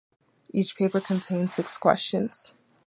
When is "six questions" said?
1.53-2.55